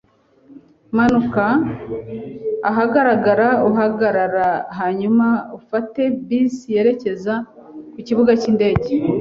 Manuka 0.97 1.43
ahagarara 2.69 3.49
ahagarara 3.69 4.47
hanyuma 4.79 5.27
ufate 5.57 6.01
bisi 6.27 6.67
yerekeza 6.75 7.33
ku 7.93 7.99
kibuga 8.07 8.31
cyindege. 8.41 8.91